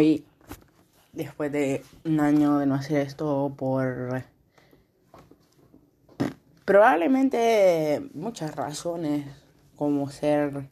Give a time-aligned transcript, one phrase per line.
[0.00, 0.24] Hoy,
[1.12, 4.22] después de un año de no hacer esto por
[6.64, 9.26] probablemente muchas razones,
[9.74, 10.68] como ser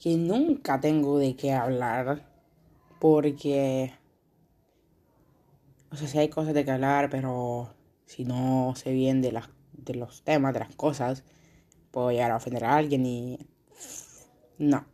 [0.00, 2.26] que nunca tengo de qué hablar,
[2.98, 3.92] porque,
[5.90, 7.74] o sea, si hay cosas de qué hablar, pero
[8.06, 11.22] si no sé bien de, las, de los temas, de las cosas,
[11.90, 13.46] puedo llegar a ofender a alguien y
[14.56, 14.86] no.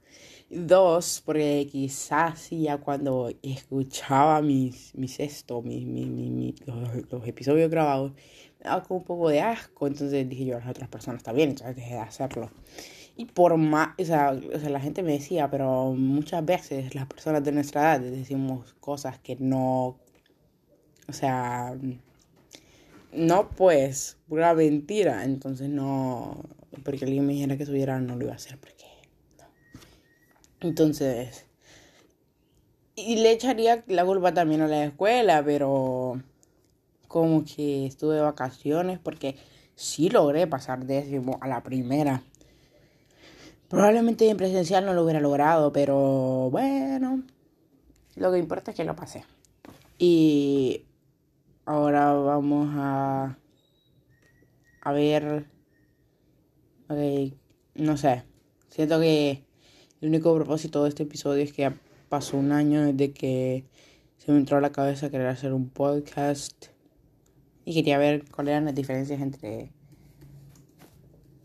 [0.57, 8.65] Dos, porque quizás ya cuando escuchaba mis, mis esto, mis, mis, los, episodios grabados, me
[8.65, 9.89] daba como un poco de asco.
[9.89, 12.51] Entonces dije yo a las otras personas también, entonces dejé de hacerlo.
[13.17, 17.07] Y por más, o sea, o sea, la gente me decía, pero muchas veces las
[17.07, 19.99] personas de nuestra edad decimos cosas que no,
[21.09, 21.77] o sea,
[23.13, 25.25] no pues, pura mentira.
[25.25, 26.45] Entonces no,
[26.85, 28.94] porque alguien me dijera que subiera, no lo iba a hacer porque.
[30.65, 31.45] Entonces,
[32.97, 36.23] y le echaría la culpa también a la escuela, pero
[37.07, 39.37] como que estuve de vacaciones porque
[39.75, 42.23] sí logré pasar décimo a la primera.
[43.69, 47.23] Probablemente en presencial no lo hubiera logrado, pero bueno,
[48.17, 49.23] lo que importa es que lo pasé.
[49.99, 50.87] Y
[51.67, 53.37] ahora vamos a
[54.81, 55.47] a ver
[56.89, 57.35] Ok,
[57.75, 58.25] no sé.
[58.69, 59.45] Siento que
[60.05, 61.75] el único propósito de este episodio es que ya
[62.11, 63.65] pasó un año desde que
[64.19, 66.67] se me entró a la cabeza querer hacer un podcast.
[67.65, 69.73] Y quería ver cuáles eran las diferencias entre,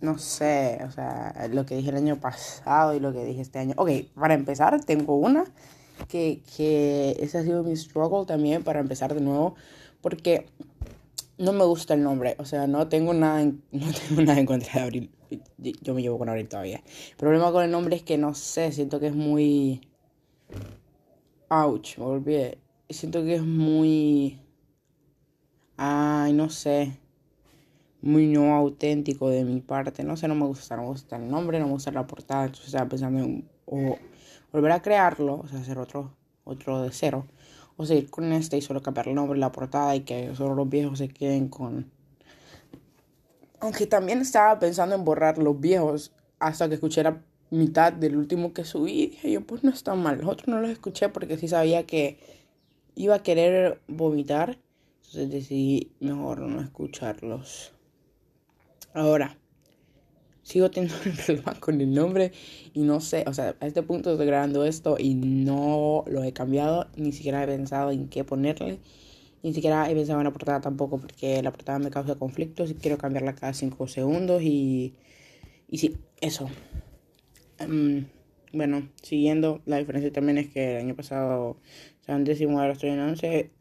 [0.01, 3.59] no sé, o sea, lo que dije el año pasado y lo que dije este
[3.59, 3.75] año.
[3.77, 5.45] Ok, para empezar, tengo una
[6.09, 9.55] que, que ese ha sido mi struggle también para empezar de nuevo.
[10.01, 10.47] Porque
[11.39, 14.45] no me gusta el nombre, o sea, no tengo nada en, no tengo nada en
[14.45, 15.11] contra de Abril.
[15.57, 16.83] Yo me llevo con Abril todavía.
[17.11, 19.81] El problema con el nombre es que no sé, siento que es muy
[21.49, 22.57] ouch, me olvidé.
[22.89, 24.39] Siento que es muy
[25.77, 26.99] ay, no sé,
[28.01, 30.03] muy no auténtico de mi parte.
[30.03, 32.45] No sé, no me gusta, no me gusta el nombre, no me gusta la portada,
[32.45, 33.49] entonces estaba pensando en
[34.51, 36.11] volver a crearlo, o sea, hacer otro
[36.43, 37.27] otro de cero
[37.79, 40.67] o seguir con este y solo cambiar el nombre, la portada y que solo los
[40.67, 41.89] viejos se queden con...
[43.61, 48.51] Aunque también estaba pensando en borrar los viejos hasta que escuché la mitad del último
[48.51, 49.07] que subí.
[49.07, 50.17] Dije yo, pues no está mal.
[50.17, 52.19] Los otros no los escuché porque sí sabía que
[52.95, 54.59] iba a querer vomitar.
[54.97, 57.71] Entonces decidí mejor no escucharlos.
[58.93, 59.37] Ahora,
[60.49, 62.31] sigo teniendo un problema con el nombre
[62.73, 66.33] y no sé, o sea, a este punto estoy grabando esto y no lo he
[66.33, 68.79] cambiado, ni siquiera he pensado en qué ponerle,
[69.43, 72.73] ni siquiera he pensado en la portada tampoco porque la portada me causa conflictos y
[72.75, 74.95] quiero cambiarla cada 5 segundos y,
[75.69, 76.49] y sí, eso.
[77.61, 78.05] Um,
[78.51, 81.57] bueno, siguiendo, la diferencia también es que el año pasado, o
[82.03, 83.51] sea, en décimo ahora estoy en 11,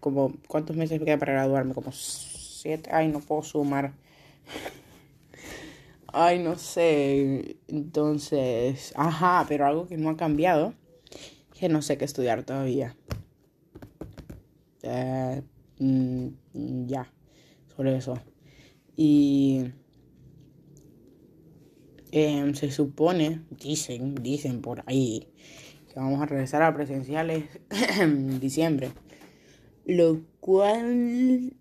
[0.00, 1.74] como, ¿cuántos meses me queda para graduarme?
[1.74, 3.94] Como 7, ay, no puedo sumar.
[6.18, 7.58] Ay, no sé.
[7.68, 10.72] Entonces, ajá, pero algo que no ha cambiado,
[11.52, 12.96] que no sé qué estudiar todavía.
[14.82, 15.42] Eh,
[15.78, 16.28] mm,
[16.86, 17.12] ya,
[17.76, 18.18] sobre eso.
[18.96, 19.64] Y
[22.12, 25.28] em, se supone, dicen, dicen por ahí,
[25.92, 27.44] que vamos a regresar a presenciales
[28.00, 28.90] en diciembre.
[29.84, 31.52] Lo cual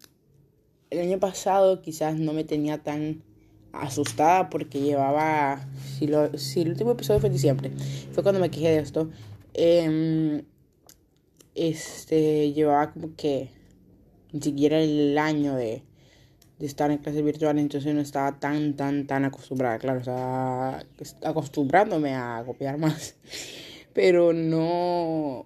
[0.91, 3.21] el año pasado quizás no me tenía tan
[3.81, 7.71] asustada porque llevaba, si, lo, si el último episodio fue en diciembre,
[8.11, 9.09] fue cuando me quejé de esto,
[9.53, 10.43] eh,
[11.55, 13.49] este, llevaba como que
[14.31, 15.83] ni siquiera el año de,
[16.59, 22.13] de estar en clases virtuales, entonces no estaba tan, tan, tan acostumbrada, claro, o acostumbrándome
[22.13, 23.15] a copiar más,
[23.93, 25.43] pero no,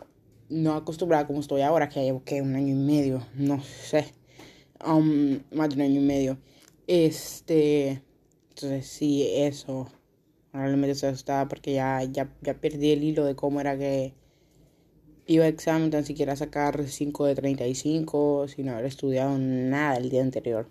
[0.50, 4.14] no acostumbrada como estoy ahora, que llevo que un año y medio, no sé,
[4.86, 6.38] um, más de un año y medio.
[6.88, 8.02] Este,
[8.62, 9.88] entonces sí, eso.
[10.52, 14.14] Realmente se asustaba porque ya, ya, ya perdí el hilo de cómo era que
[15.28, 20.22] iba a examen, tan siquiera sacar 5 de 35 sin haber estudiado nada el día
[20.22, 20.68] anterior.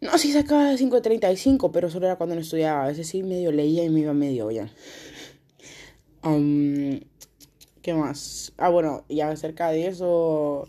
[0.00, 2.84] No, sí sacaba 5 de 35, pero solo era cuando no estudiaba.
[2.84, 4.70] A veces sí medio leía y me iba medio ya.
[6.22, 7.00] Um,
[7.80, 8.52] ¿Qué más?
[8.58, 10.68] Ah, bueno, ya acerca de eso,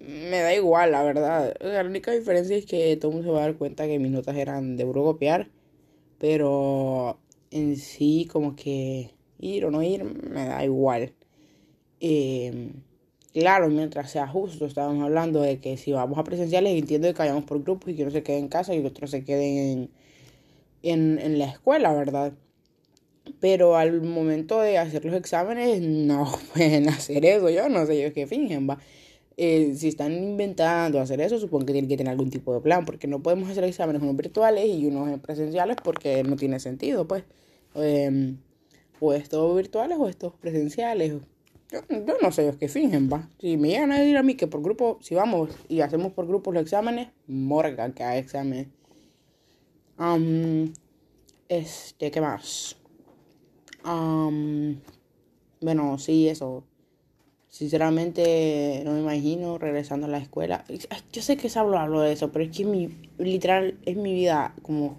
[0.00, 1.54] me da igual, la verdad.
[1.60, 4.10] la única diferencia es que todo el mundo se va a dar cuenta que mis
[4.10, 5.48] notas eran de puro copiar.
[6.18, 7.18] Pero
[7.50, 11.14] en sí, como que ir o no ir, me da igual.
[12.00, 12.82] Em,
[13.32, 17.44] claro, mientras sea justo, estábamos hablando de que si vamos a presenciales, entiendo que vayamos
[17.44, 19.90] por grupos y que uno se quede en casa y que otros se queden en,
[20.82, 22.32] en, en la escuela, ¿verdad?
[23.40, 27.50] Pero al momento de hacer los exámenes no pueden hacer eso.
[27.50, 28.78] Yo no sé ellos qué fingen, va.
[29.36, 32.84] Eh, si están inventando hacer eso, supongo que tienen que tener algún tipo de plan,
[32.84, 37.24] porque no podemos hacer exámenes unos virtuales y unos presenciales porque no tiene sentido, pues.
[37.74, 38.34] Eh,
[39.00, 41.14] o estos virtuales o estos presenciales.
[41.72, 41.80] Yo,
[42.20, 43.28] no sé ellos qué fingen, va.
[43.40, 46.26] Si me llegan a decir a mí que por grupo, si vamos y hacemos por
[46.26, 48.68] grupos los exámenes, morga que hay exámenes.
[51.48, 52.76] Este, ¿qué más?
[55.60, 56.64] Bueno, sí, eso.
[57.50, 60.64] Sinceramente, no me imagino regresando a la escuela.
[61.12, 64.14] Yo sé que se hablo, hablo de eso, pero es que mi, literal, es mi
[64.14, 64.96] vida como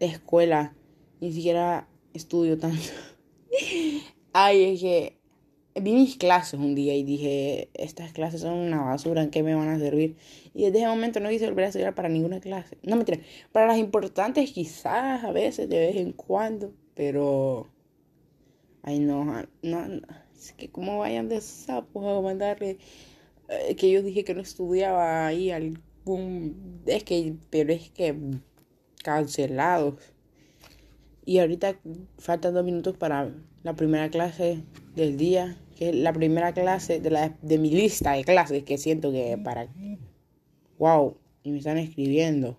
[0.00, 0.74] de escuela.
[1.20, 2.82] Ni siquiera estudio tanto.
[4.32, 5.18] Ay, es que
[5.74, 9.54] vi mis clases un día y dije, estas clases son una basura, ¿en qué me
[9.54, 10.16] van a servir?
[10.54, 12.78] Y desde ese momento no quise volver a estudiar para ninguna clase.
[12.82, 13.20] No, mentira,
[13.52, 17.68] para las importantes quizás a veces, de vez en cuando, pero...
[18.82, 19.26] Ay, no,
[19.62, 20.00] no
[20.38, 22.78] es que como vayan de sapos a mandarle
[23.48, 28.14] eh, que yo dije que no estudiaba ahí algún es que pero es que
[29.02, 29.94] cancelados.
[31.24, 31.78] Y ahorita
[32.18, 34.62] faltan dos minutos para la primera clase
[34.94, 38.78] del día que es la primera clase de la de mi lista de clases que
[38.78, 39.68] siento que para
[40.78, 42.58] wow y me están escribiendo.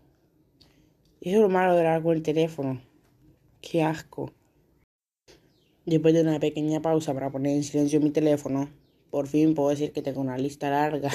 [1.21, 2.81] Es lo malo de hablar con el teléfono.
[3.61, 4.31] Qué asco
[5.89, 8.69] Después de una pequeña pausa para poner en silencio mi teléfono,
[9.09, 11.09] por fin puedo decir que tengo una lista larga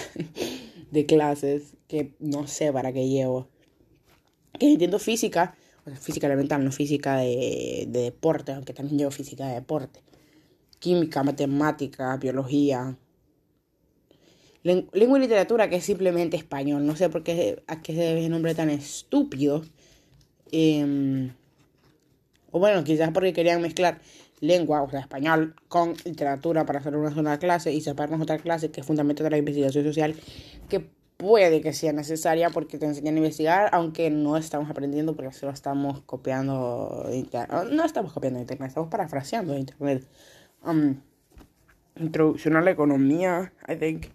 [0.90, 3.46] de clases que no sé para qué llevo.
[4.58, 5.54] Que entiendo física,
[5.86, 10.00] o sea, física elemental, no física de, de deporte, aunque también llevo física de deporte.
[10.80, 12.98] Química, matemática, biología.
[14.64, 16.84] Lengua y literatura, que es simplemente español.
[16.84, 19.62] No sé por qué a qué se debe el nombre tan estúpido.
[20.50, 21.30] Eh,
[22.50, 24.00] o bueno, quizás porque querían mezclar
[24.46, 28.70] lengua, o sea, español, con literatura para hacer una sola clase y separarnos otra clase
[28.70, 30.14] que es fundamento de la investigación social,
[30.68, 35.32] que puede que sea necesaria porque te enseñan a investigar, aunque no estamos aprendiendo porque
[35.32, 37.68] solo estamos copiando internet.
[37.70, 40.06] No estamos copiando internet, estamos parafraseando internet.
[40.64, 40.96] Um,
[41.96, 44.06] introducción a la economía, I think.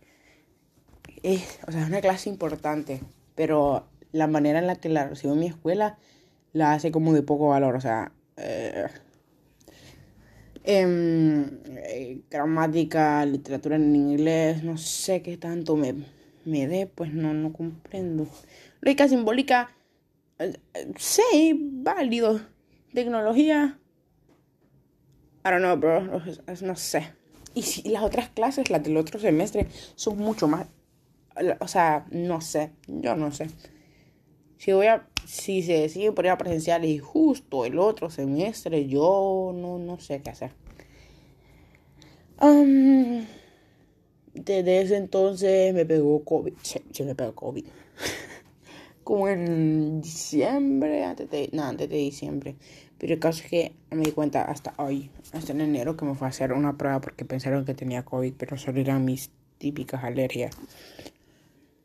[1.24, 3.02] Es, o sea, es una clase importante,
[3.36, 5.98] pero la manera en la que la recibo en mi escuela
[6.54, 8.88] la hace como de poco valor, o sea, eh,
[10.72, 15.96] eh, gramática, literatura en inglés, no sé qué tanto me,
[16.46, 18.28] me dé, pues no, no comprendo.
[18.82, 19.72] Lógica simbólica,
[20.38, 20.54] eh,
[20.96, 22.40] sí, válido.
[22.94, 23.80] Tecnología,
[25.44, 27.14] I don't know, bro, no sé.
[27.56, 30.68] Y si las otras clases, las del otro semestre, son mucho más,
[31.60, 33.48] o sea, no sé, yo no sé.
[34.58, 38.88] Si voy a si se decide por ir a presencial y justo el otro semestre,
[38.88, 40.52] yo no, no sé qué hacer.
[44.34, 46.54] desde ese entonces me pegó COVID.
[46.64, 47.64] Sí, me pegó COVID.
[49.04, 52.56] Como en diciembre, antes de, no, antes de diciembre.
[52.98, 56.16] Pero el caso es que me di cuenta hasta hoy, hasta en enero, que me
[56.16, 60.04] fue a hacer una prueba porque pensaron que tenía COVID, pero solo eran mis típicas
[60.04, 60.58] alergias.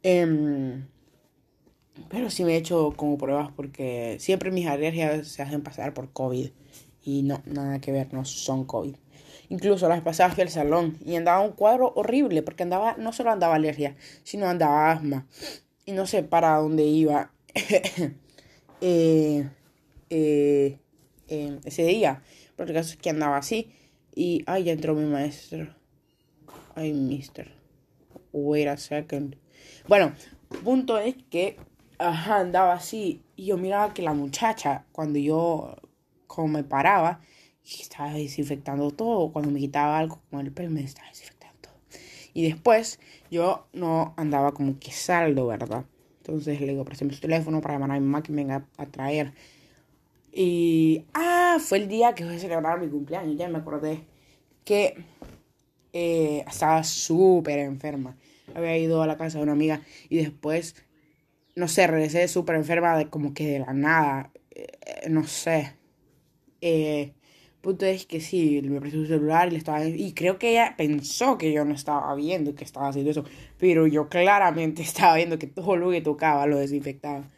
[0.02, 0.82] Eh,
[2.08, 6.12] pero sí me he hecho como pruebas porque siempre mis alergias se hacen pasar por
[6.12, 6.50] COVID.
[7.02, 8.94] Y no, nada que ver, no son COVID.
[9.50, 13.30] Incluso las pasadas fui al salón y andaba un cuadro horrible porque andaba, no solo
[13.30, 15.26] andaba alergia, sino andaba asma.
[15.84, 17.30] Y no sé para dónde iba
[18.80, 19.48] eh,
[20.10, 20.78] eh,
[21.28, 22.22] ese día.
[22.56, 23.70] Pero el caso es que andaba así.
[24.14, 25.74] Y, ay, ya entró mi maestro.
[26.74, 27.52] Ay, mister.
[28.32, 29.36] Wait a second.
[29.86, 30.14] Bueno,
[30.64, 31.56] punto es que
[32.08, 33.22] ajá, andaba así.
[33.36, 35.76] Y yo miraba que la muchacha, cuando yo
[36.26, 37.20] como me paraba,
[37.64, 39.32] estaba desinfectando todo.
[39.32, 41.74] Cuando me quitaba algo con el pelo, me estaba desinfectando todo.
[42.32, 45.84] Y después yo no andaba como que saldo, ¿verdad?
[46.18, 48.86] Entonces le digo, préstame su teléfono para llamar a mi mamá que me venga a
[48.86, 49.32] traer.
[50.32, 54.04] Y, ah, fue el día que voy a celebrar mi cumpleaños, ya me acordé.
[54.64, 55.04] Que
[55.92, 58.16] eh, estaba súper enferma.
[58.54, 60.74] Había ido a la casa de una amiga y después
[61.56, 65.76] no sé, regresé súper enferma de como que de la nada, eh, no sé.
[66.60, 67.14] Eh,
[67.60, 70.74] punto es que sí, me prestó su celular y le estaba y creo que ella
[70.76, 73.24] pensó que yo no estaba viendo que estaba haciendo eso,
[73.58, 77.30] pero yo claramente estaba viendo que todo lo que tocaba lo desinfectaba.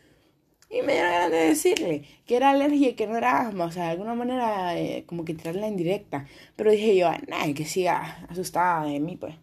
[0.68, 3.84] Y me dieron ganas de decirle que era alergia que no era asma, o sea,
[3.84, 6.26] de alguna manera eh, como que tirarla en directa.
[6.56, 9.36] Pero dije yo, nada, que siga asustada de mí, pues.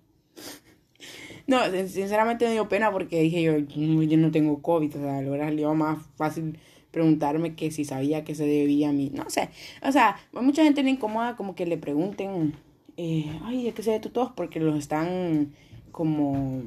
[1.46, 5.30] No, sinceramente me dio pena porque dije yo, yo no tengo COVID, o sea, lo
[5.30, 6.58] hubiera salido más fácil
[6.92, 9.12] preguntarme que si sabía que se debía a mí.
[9.14, 9.50] No sé.
[9.86, 12.54] O sea, mucha gente le incomoda como que le pregunten,
[12.98, 14.32] eh, ay, ¿de qué se debe tu tos?
[14.36, 15.54] Porque los están
[15.92, 16.62] como,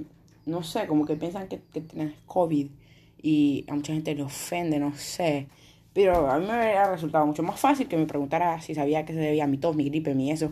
[0.45, 2.67] no sé, como que piensan que, que tienes COVID
[3.23, 5.47] y a mucha gente le ofende, no sé.
[5.93, 9.15] Pero a mí me habría resultado mucho más fácil que me preguntara si sabía que
[9.15, 10.51] se debía a mi tos, mi gripe, mi eso,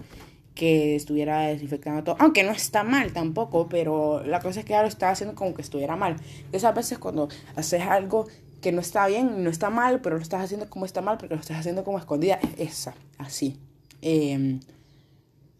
[0.55, 2.17] que estuviera desinfectando todo.
[2.19, 5.55] Aunque no está mal tampoco, pero la cosa es que ya lo estaba haciendo como
[5.55, 6.17] que estuviera mal.
[6.53, 8.27] Esas veces cuando haces algo
[8.61, 11.35] que no está bien, no está mal, pero lo estás haciendo como está mal porque
[11.35, 13.59] lo estás haciendo como escondida, esa, así.
[14.01, 14.61] Em,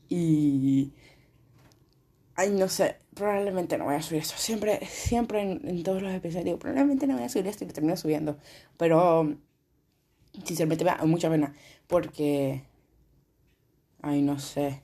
[0.09, 0.93] y
[2.37, 4.35] Ay, no sé, probablemente no voy a subir esto.
[4.37, 7.97] Siempre, siempre en, todos los episodios probablemente no voy a subir esto y lo termino
[7.97, 8.39] subiendo.
[8.77, 9.37] Pero,
[10.45, 11.55] sinceramente me da mucha pena.
[11.87, 12.65] Porque,
[14.05, 14.83] ay, no sé.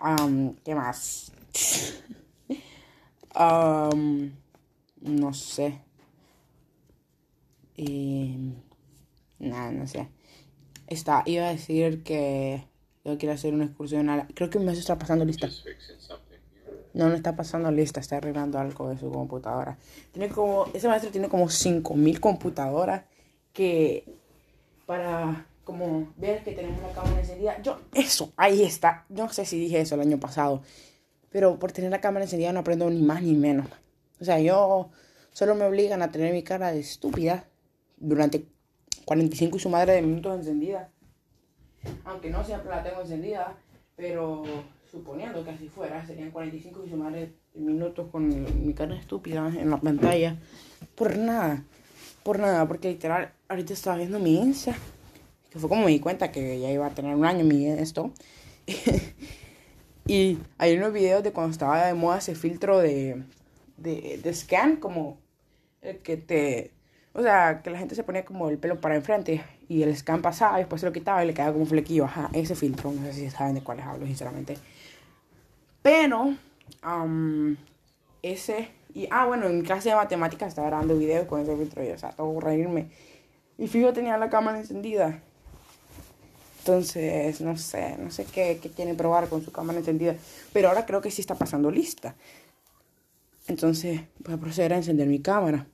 [0.00, 1.32] Um, ¿Qué más?
[3.34, 4.30] um,
[5.00, 5.80] no sé.
[9.38, 10.08] Nada, no sé.
[10.88, 12.64] Está, iba a decir que
[13.04, 14.26] yo quiero hacer una excursión a la...
[14.34, 15.48] Creo que me está pasando lista.
[16.92, 19.78] No, no está pasando lista, está arreglando algo de su computadora.
[20.12, 23.04] Tiene como, ese maestro tiene como 5000 computadoras
[23.52, 24.04] que
[24.86, 27.60] para como ver que tenemos la cámara encendida.
[27.62, 29.06] Yo, eso, ahí está.
[29.08, 30.62] Yo no sé si dije eso el año pasado.
[31.30, 33.66] Pero por tener la cámara encendida no aprendo ni más ni menos.
[34.20, 34.90] O sea, yo
[35.32, 37.44] solo me obligan a tener mi cara de estúpida
[37.96, 38.46] durante
[39.04, 40.90] 45 y su madre de minutos encendida
[42.04, 43.56] aunque no siempre la tengo encendida,
[43.96, 44.42] pero
[44.90, 48.28] suponiendo que así fuera, serían 45 y sumaré minutos con
[48.66, 50.36] mi cara estúpida en la pantalla.
[50.94, 51.64] Por nada,
[52.22, 54.76] por nada, porque literal, ahorita estaba viendo mi Insta,
[55.54, 58.10] que fue como me di cuenta que ya iba a tener un año mi esto.
[60.06, 63.22] y hay unos videos de cuando estaba de moda ese filtro de,
[63.76, 65.16] de, scan, como
[65.80, 66.72] el que te
[67.12, 70.20] o sea, que la gente se ponía como el pelo para enfrente y el scan
[70.20, 72.06] pasaba y después se lo quitaba y le quedaba como un flequillo.
[72.06, 74.58] Ajá, ese filtro, no sé si saben de cuáles hablo, sinceramente.
[75.82, 76.34] Pero,
[78.22, 78.70] ese.
[78.92, 81.98] Y, ah, bueno, en clase de matemáticas estaba grabando videos con ese filtro y, o
[81.98, 82.88] sea, todo reírme.
[83.56, 85.20] Y fijo, tenía la cámara encendida.
[86.64, 90.16] Entonces, no sé, no sé qué, qué quiere probar con su cámara encendida.
[90.54, 92.16] Pero ahora creo que sí está pasando lista.
[93.46, 95.66] Entonces, voy a proceder a encender mi cámara.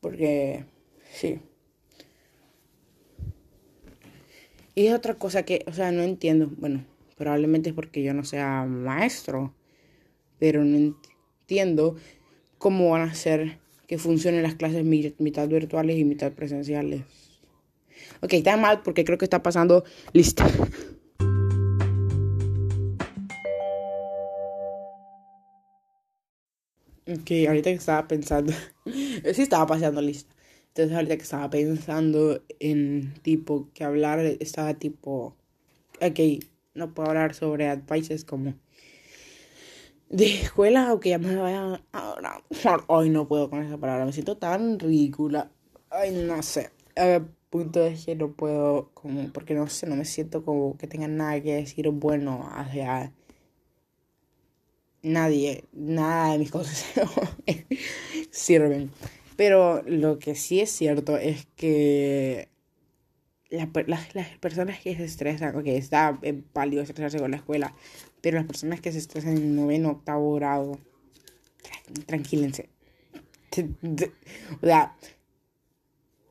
[0.00, 0.64] Porque,
[1.12, 1.40] sí.
[4.74, 6.50] Y es otra cosa que, o sea, no entiendo.
[6.56, 6.82] Bueno,
[7.18, 9.52] probablemente es porque yo no sea maestro.
[10.38, 11.96] Pero no entiendo
[12.56, 17.02] cómo van a hacer que funcionen las clases mitad virtuales y mitad presenciales.
[18.22, 20.46] Ok, está mal porque creo que está pasando lista.
[27.08, 28.52] Ok, ahorita que estaba pensando,
[28.84, 30.34] sí estaba paseando lista.
[30.68, 35.36] Entonces ahorita que estaba pensando en tipo que hablar, estaba tipo,
[36.00, 38.54] ok, no puedo hablar sobre advices como
[40.08, 42.42] de escuela o que ya me vayan ahora.
[42.86, 45.50] Hoy no puedo con esa palabra, me siento tan ridícula.
[45.90, 46.70] Ay, no sé.
[46.96, 50.86] A punto de que no puedo, como, porque no sé, no me siento como que
[50.86, 53.12] tenga nada que decir bueno hacia
[55.02, 56.84] nadie, nada de mis cosas
[58.30, 58.90] sirven.
[59.36, 62.48] Pero lo que sí es cierto es que
[63.50, 63.68] las,
[64.14, 66.18] las personas que se estresan, ok, está
[66.54, 67.74] válido estresarse con la escuela,
[68.20, 70.78] pero las personas que se estresan en noveno, octavo grado,
[72.06, 72.68] tranquílense.
[74.62, 74.94] O sea,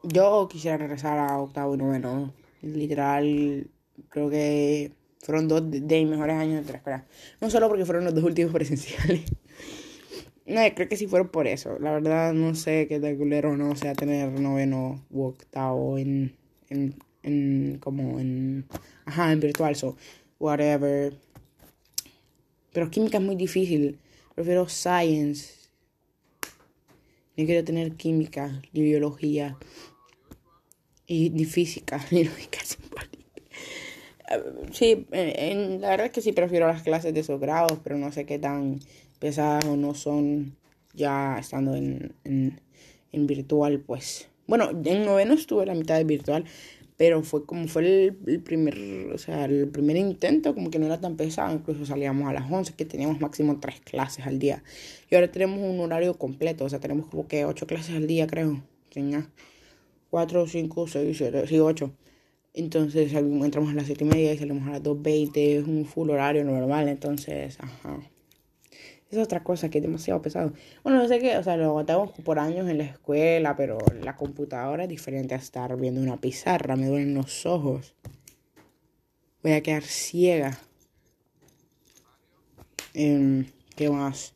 [0.04, 2.34] yo quisiera regresar a octavo y noveno.
[2.62, 3.68] Literal,
[4.10, 4.92] creo que
[5.22, 7.06] fueron dos de, mis mejores años de la escuela.
[7.42, 9.22] No solo porque fueron los dos últimos presenciales.
[10.46, 11.78] No, creo que sí fueron por eso.
[11.80, 16.36] La verdad no sé qué tal culero no sea tener noveno u octavo en,
[16.70, 18.66] en, en como en
[19.06, 19.96] ajá, en virtual, so
[20.40, 21.14] whatever.
[22.72, 24.00] Pero química es muy difícil.
[24.34, 25.54] Prefiero science.
[27.38, 29.58] Yo quiero tener química y biología
[31.10, 33.10] y, ni física, ni lógica simbólica.
[34.72, 38.12] Sí, en, la verdad es que sí prefiero las clases de esos grados, pero no
[38.12, 38.80] sé qué tan
[39.18, 40.56] pesadas o no son
[40.94, 44.30] ya estando en, en, virtual, pues.
[44.46, 46.46] Bueno, en noveno estuve la mitad de virtual,
[46.96, 48.78] pero fue como fue el, primer,
[49.12, 52.52] o sea, el primer intento, como que no era tan pesado, incluso salíamos a las
[52.52, 54.64] 11, que teníamos máximo tres clases al día.
[55.10, 58.28] Y ahora tenemos un horario completo, o sea, tenemos como que ocho clases al día,
[58.28, 58.62] creo.
[60.10, 61.92] 4, 5, 6, 7, 6, 8.
[62.54, 66.10] Entonces entramos a las 7 y media y salimos a las 2.20, es un full
[66.10, 68.00] horario normal, entonces, ajá.
[69.12, 70.54] Es otra cosa que es demasiado pesado.
[70.84, 74.16] Bueno, no sé qué o sea, lo aguantamos por años en la escuela, pero la
[74.16, 77.96] computadora es diferente a estar viendo una pizarra, me duelen los ojos.
[79.42, 80.60] Voy a quedar ciega.
[82.94, 84.34] Em, ¿Qué más?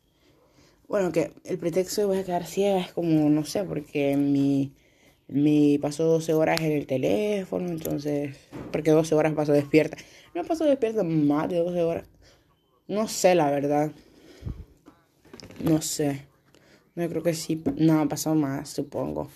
[0.88, 4.72] Bueno, que el pretexto de voy a quedar ciega es como, no sé, porque mi
[5.28, 8.36] mi paso 12 horas en el teléfono, entonces,
[8.72, 9.96] porque 12 horas paso despierta.
[10.34, 12.08] No paso despierta más de 12 horas.
[12.88, 13.92] No sé, la verdad.
[15.62, 16.26] No sé.
[16.94, 17.62] No creo que sí.
[17.76, 19.30] No, pasado más, supongo.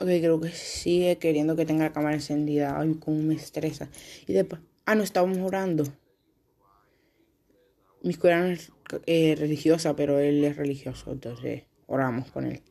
[0.00, 2.78] Ok, creo que sigue queriendo que tenga la cámara encendida.
[2.78, 3.88] Ay, cómo me estresa.
[4.26, 4.60] Y después.
[4.86, 5.84] Ah, no, estábamos orando.
[8.02, 8.70] Mi escuela no es
[9.06, 11.10] eh, religiosa, pero él es religioso.
[11.10, 12.62] Entonces, oramos con él.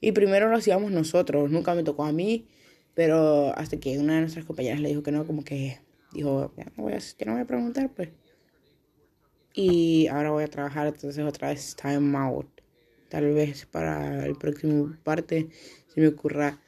[0.00, 1.50] Y primero lo hacíamos nosotros.
[1.50, 2.46] Nunca me tocó a mí.
[2.94, 5.80] Pero hasta que una de nuestras compañeras le dijo que no, como que
[6.12, 8.08] dijo, no voy a, no voy a preguntar, pues.
[9.54, 12.48] Y ahora voy a trabajar, entonces otra vez time out.
[13.08, 15.48] Tal vez para el próximo parte
[15.94, 16.60] se me ocurra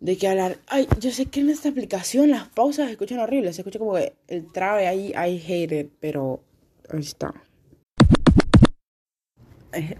[0.00, 0.58] de qué hablar.
[0.66, 3.56] Ay, yo sé que en esta aplicación las pausas se escuchan horribles.
[3.56, 6.42] Se escucha como que el trabe ahí, I hate it, pero
[6.88, 7.34] ahí está.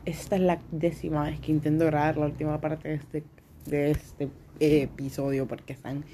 [0.05, 3.25] Esta es la décima vez que intento grabar la última parte de este,
[3.67, 4.31] de este
[4.61, 6.05] episodio porque están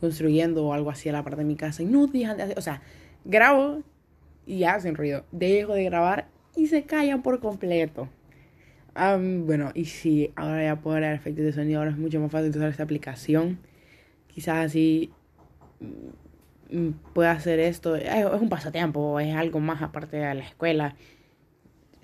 [0.00, 2.58] construyendo o algo así a la parte de mi casa y no dejan de hacer,
[2.58, 2.82] o sea,
[3.24, 3.82] grabo
[4.46, 5.24] y hacen ruido.
[5.30, 8.08] Dejo de grabar y se callan por completo.
[8.94, 12.50] bueno, y si ahora ya puedo dar efectos de sonido, ahora es mucho más fácil
[12.50, 13.58] usar esta aplicación.
[14.28, 15.10] Quizás así
[16.70, 17.94] mm, mm, pueda hacer esto.
[17.94, 20.96] Es un pasatiempo, es algo más aparte de la escuela.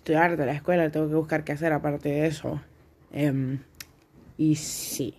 [0.09, 2.63] Estoy harta de la escuela, tengo que buscar qué hacer aparte de eso.
[3.13, 3.59] Em,
[4.39, 5.19] y sí.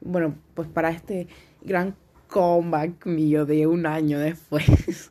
[0.00, 1.26] Bueno, pues para este
[1.62, 1.96] gran
[2.28, 5.10] comeback mío de un año después.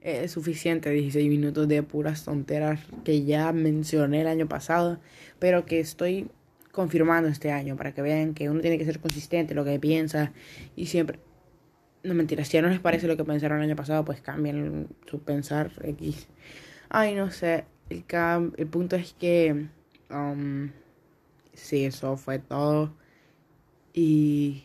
[0.00, 5.00] es suficiente 16 minutos de puras tonteras que ya mencioné el año pasado,
[5.38, 6.30] pero que estoy
[6.72, 10.32] confirmando este año para que vean que uno tiene que ser consistente lo que piensa
[10.76, 11.18] y siempre
[12.02, 14.88] no mentiras, si ya no les parece lo que pensaron el año pasado, pues cambien
[15.04, 16.26] su pensar X.
[16.88, 18.04] Ay, no sé, el,
[18.56, 19.68] el punto es que
[20.10, 20.70] um,
[21.52, 22.94] sí, eso fue todo
[23.92, 24.64] y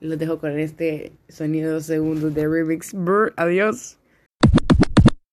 [0.00, 2.92] los dejo con este sonido segundos de remix.
[2.92, 3.95] Brr, adiós.